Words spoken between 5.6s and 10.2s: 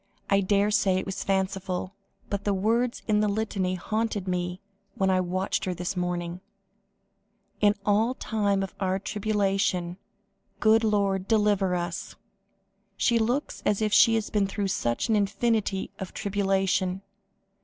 her this morning: 'In all time of our tribulation